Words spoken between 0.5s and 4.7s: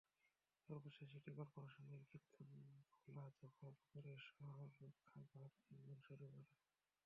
সর্বশেষ city corporation Kirtankhola দখল করে শহর